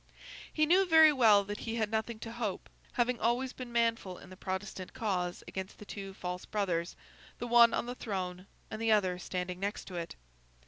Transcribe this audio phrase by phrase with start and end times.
[0.51, 4.31] He knew very well that he had nothing to hope, having always been manful in
[4.31, 6.95] the Protestant cause against the two false brothers,
[7.37, 10.15] the one on the throne, and the other standing next to it.